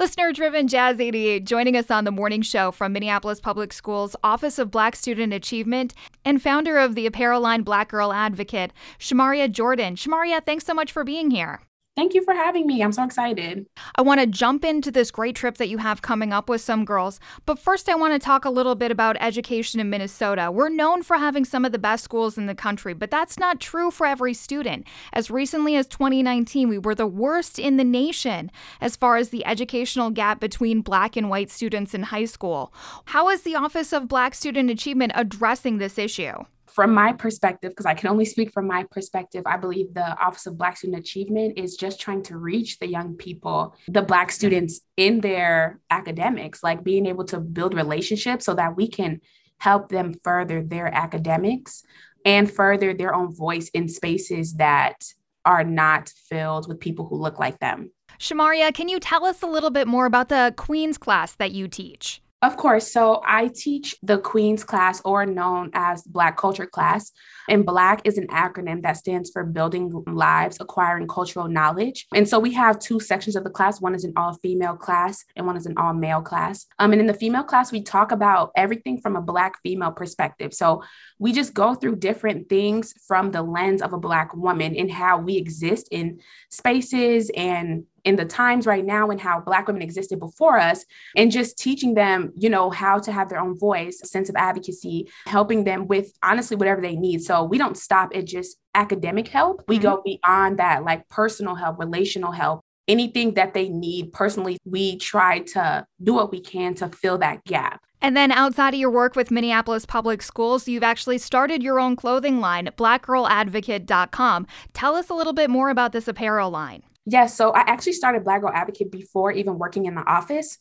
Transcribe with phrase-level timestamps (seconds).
[0.00, 4.58] Listener driven Jazz 88 joining us on the morning show from Minneapolis Public Schools Office
[4.58, 5.92] of Black Student Achievement
[6.24, 9.96] and founder of the apparel line Black Girl Advocate, Shamaria Jordan.
[9.96, 11.60] Shamaria, thanks so much for being here.
[12.00, 12.82] Thank you for having me.
[12.82, 13.66] I'm so excited.
[13.94, 16.86] I want to jump into this great trip that you have coming up with some
[16.86, 17.20] girls.
[17.44, 20.50] But first, I want to talk a little bit about education in Minnesota.
[20.50, 23.60] We're known for having some of the best schools in the country, but that's not
[23.60, 24.86] true for every student.
[25.12, 29.44] As recently as 2019, we were the worst in the nation as far as the
[29.44, 32.72] educational gap between black and white students in high school.
[33.04, 36.44] How is the Office of Black Student Achievement addressing this issue?
[36.72, 40.46] From my perspective, because I can only speak from my perspective, I believe the Office
[40.46, 44.80] of Black Student Achievement is just trying to reach the young people, the Black students
[44.96, 49.20] in their academics, like being able to build relationships so that we can
[49.58, 51.82] help them further their academics
[52.24, 55.04] and further their own voice in spaces that
[55.44, 57.90] are not filled with people who look like them.
[58.18, 61.68] Shamaria, can you tell us a little bit more about the Queens class that you
[61.68, 62.20] teach?
[62.42, 62.90] Of course.
[62.90, 67.12] So I teach the Queen's class, or known as Black Culture class.
[67.50, 72.06] And Black is an acronym that stands for Building Lives, Acquiring Cultural Knowledge.
[72.14, 75.22] And so we have two sections of the class one is an all female class,
[75.36, 76.66] and one is an all male class.
[76.78, 80.54] Um, and in the female class, we talk about everything from a Black female perspective.
[80.54, 80.82] So
[81.18, 85.18] we just go through different things from the lens of a Black woman and how
[85.18, 90.18] we exist in spaces and in the times right now and how black women existed
[90.18, 90.84] before us
[91.16, 95.08] and just teaching them you know how to have their own voice sense of advocacy
[95.26, 99.62] helping them with honestly whatever they need so we don't stop at just academic help
[99.68, 99.84] we mm-hmm.
[99.84, 105.40] go beyond that like personal help relational help anything that they need personally we try
[105.40, 109.14] to do what we can to fill that gap and then outside of your work
[109.14, 114.46] with Minneapolis Public Schools, you've actually started your own clothing line, blackgirladvocate.com.
[114.72, 116.82] Tell us a little bit more about this apparel line.
[117.06, 117.36] Yes.
[117.36, 120.58] So I actually started Black Girl Advocate before even working in the office.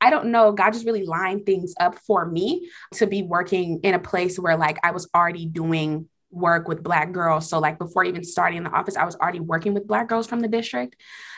[0.00, 3.94] I don't know, God just really lined things up for me to be working in
[3.94, 8.04] a place where like I was already doing work with black girls so like before
[8.04, 10.96] even starting in the office i was already working with black girls from the district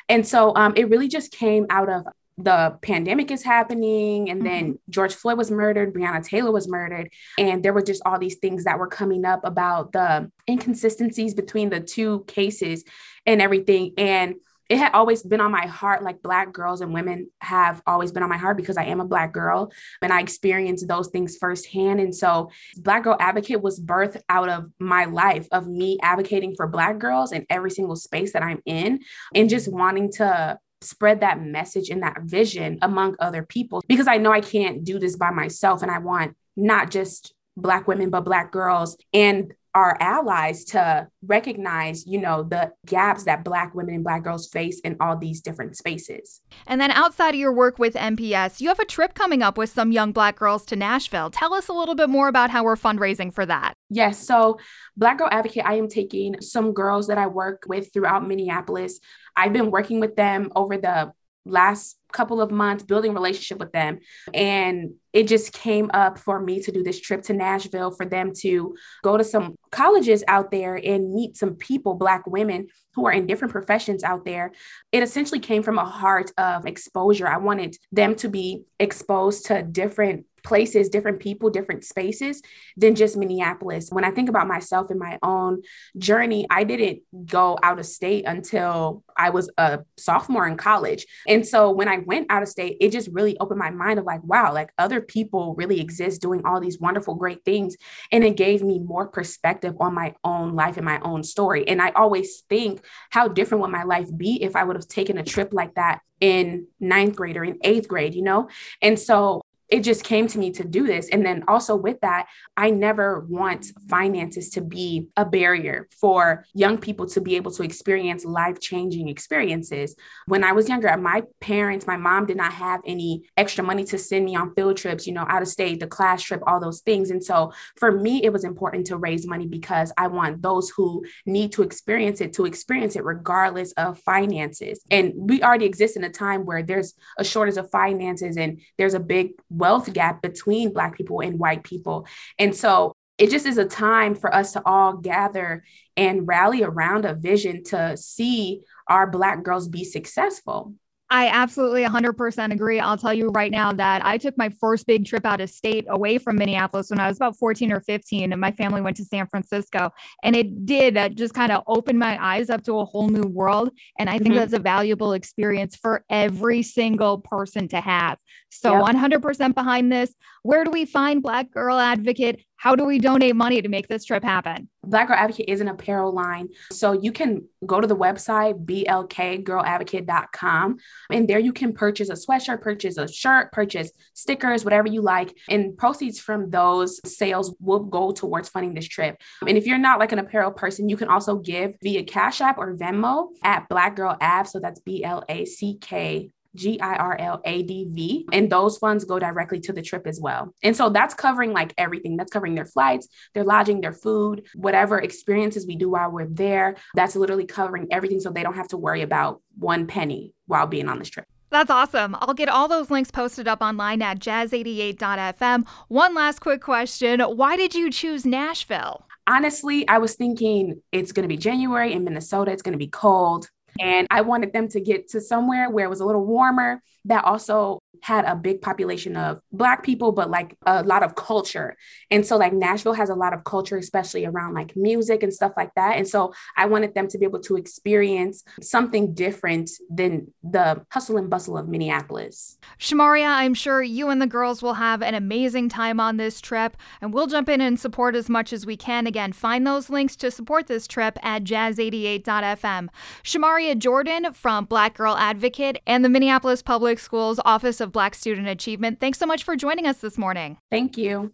[0.09, 4.65] and so um, it really just came out of the pandemic is happening and then
[4.65, 4.91] mm-hmm.
[4.91, 7.09] george floyd was murdered breonna taylor was murdered
[7.39, 11.71] and there were just all these things that were coming up about the inconsistencies between
[11.71, 12.85] the two cases
[13.25, 14.35] and everything and
[14.71, 18.23] it had always been on my heart like black girls and women have always been
[18.23, 19.71] on my heart because i am a black girl
[20.03, 24.71] and i experienced those things firsthand and so black girl advocate was birthed out of
[24.81, 28.99] my life of me advocating for black girls in every single space that i'm in
[29.35, 34.17] and just wanting to spread that message and that vision among other people because i
[34.17, 38.25] know i can't do this by myself and i want not just black women but
[38.25, 44.05] black girls and our allies to recognize, you know, the gaps that Black women and
[44.05, 46.41] Black girls face in all these different spaces.
[46.67, 49.71] And then outside of your work with MPS, you have a trip coming up with
[49.71, 51.31] some young Black girls to Nashville.
[51.31, 53.75] Tell us a little bit more about how we're fundraising for that.
[53.91, 54.25] Yes.
[54.25, 54.59] So,
[54.97, 59.01] Black Girl Advocate, I am taking some girls that I work with throughout Minneapolis.
[59.37, 61.13] I've been working with them over the
[61.45, 63.99] last couple of months building relationship with them
[64.33, 68.33] and it just came up for me to do this trip to Nashville for them
[68.41, 73.13] to go to some colleges out there and meet some people black women who are
[73.13, 74.53] in different professions out there
[74.93, 79.63] it essentially came from a heart of exposure i wanted them to be exposed to
[79.63, 82.43] different places, different people, different spaces
[82.77, 83.89] than just Minneapolis.
[83.91, 85.63] When I think about myself and my own
[85.99, 91.07] journey, I didn't go out of state until I was a sophomore in college.
[91.27, 94.05] And so when I went out of state, it just really opened my mind of
[94.05, 97.77] like, wow, like other people really exist doing all these wonderful, great things.
[98.11, 101.67] And it gave me more perspective on my own life and my own story.
[101.69, 105.19] And I always think, how different would my life be if I would have taken
[105.19, 108.49] a trip like that in ninth grade or in eighth grade, you know?
[108.83, 109.43] And so
[109.75, 111.09] it just came to me to do this.
[111.09, 116.79] And then also with that, I never want finances to be a barrier for young
[116.79, 119.97] people to be able to experience life changing experiences.
[120.27, 123.99] When I was younger, my parents, my mom did not have any extra money to
[123.99, 126.81] send me on field trips, you know, out of state, the class trip, all those
[126.83, 127.11] things.
[127.11, 131.05] And so for me, it was important to raise money because I want those who
[131.27, 134.79] need to experience it to experience it regardless of finances.
[134.93, 138.95] And we already exist in a time where there's a shortage of finances and there's
[138.95, 139.33] a big
[139.65, 142.07] wealth gap between Black people and white people.
[142.39, 145.65] And so it just is a time for us to all gather
[145.97, 150.75] and rally around a vision to see our Black girls be successful.
[151.11, 152.81] I absolutely 100% agree.
[152.81, 155.85] I'll tell you right now that I took my first big trip out of state
[155.89, 159.05] away from Minneapolis when I was about 14 or 15, and my family went to
[159.05, 159.91] San Francisco.
[160.23, 163.29] And it did uh, just kind of open my eyes up to a whole new
[163.29, 163.71] world.
[163.99, 164.39] And I think mm-hmm.
[164.39, 168.19] that's a valuable experience for every single person to have.
[168.51, 168.97] So yep.
[168.97, 170.15] 100% behind this.
[170.43, 172.45] Where do we find Black Girl Advocate?
[172.57, 174.71] How do we donate money to make this trip happen?
[174.83, 176.49] Black Girl Advocate is an apparel line.
[176.71, 180.77] So you can go to the website, blkgirladvocate.com,
[181.11, 185.37] and there you can purchase a sweatshirt, purchase a shirt, purchase stickers, whatever you like.
[185.49, 189.21] And proceeds from those sales will go towards funding this trip.
[189.47, 192.59] And if you're not like an apparel person, you can also give via Cash App
[192.59, 194.49] or Venmo at Black Girl Av.
[194.49, 198.27] So that's B L A C K G I R L A D V.
[198.33, 200.55] And those funds go directly to the trip as well.
[200.63, 202.17] And so that's covering like everything.
[202.17, 206.77] That's covering their flights, their lodging, their food, whatever experiences we do while we're there.
[206.95, 210.89] That's literally covering everything so they don't have to worry about one penny while being
[210.89, 211.27] on this trip.
[211.51, 212.17] That's awesome.
[212.19, 215.69] I'll get all those links posted up online at jazz88.fm.
[215.87, 219.07] One last quick question Why did you choose Nashville?
[219.27, 222.51] Honestly, I was thinking it's going to be January in Minnesota.
[222.51, 223.49] It's going to be cold.
[223.81, 226.83] And I wanted them to get to somewhere where it was a little warmer.
[227.07, 231.75] That also had a big population of black people but like a lot of culture.
[232.11, 235.53] And so like nashville has a lot of culture especially around like music and stuff
[235.57, 235.97] like that.
[235.97, 241.17] And so i wanted them to be able to experience something different than the hustle
[241.17, 242.59] and bustle of minneapolis.
[242.79, 246.77] Shamaria i'm sure you and the girls will have an amazing time on this trip
[247.01, 249.07] and we'll jump in and support as much as we can.
[249.07, 252.89] Again find those links to support this trip at jazz88.fm
[253.23, 258.49] shamaria jordan from black girl advocate and the minneapolis public schools office of Black Student
[258.49, 259.01] Achievement.
[259.01, 260.59] Thanks so much for joining us this morning.
[260.71, 261.33] Thank you.